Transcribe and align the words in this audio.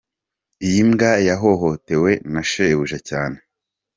Iyi 0.67 0.81
mbwa 0.89 1.11
yahohotewe 1.27 2.11
na 2.31 2.41
shebuja 2.49 2.97
cyane. 3.09 3.37